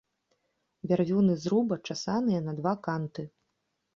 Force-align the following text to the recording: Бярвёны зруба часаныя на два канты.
Бярвёны 0.91 1.33
зруба 1.43 1.77
часаныя 1.91 2.39
на 2.47 2.55
два 2.61 2.73
канты. 2.87 3.23